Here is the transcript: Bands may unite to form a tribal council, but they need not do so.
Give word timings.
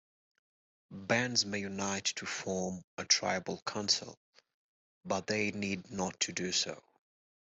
Bands 0.89 1.45
may 1.45 1.59
unite 1.59 2.05
to 2.15 2.25
form 2.25 2.83
a 2.97 3.05
tribal 3.05 3.61
council, 3.67 4.17
but 5.05 5.27
they 5.27 5.51
need 5.51 5.91
not 5.91 6.17
do 6.17 6.51
so. 6.51 6.83